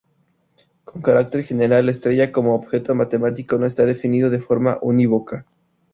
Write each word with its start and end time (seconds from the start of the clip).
Con 0.83 1.03
carácter 1.03 1.43
general, 1.43 1.85
la 1.85 1.91
estrella, 1.91 2.31
como 2.31 2.55
objeto 2.55 2.95
matemático, 2.95 3.59
no 3.59 3.67
está 3.67 3.85
definido 3.85 4.31
de 4.31 4.41
forma 4.41 4.79
unívoca. 4.81 5.45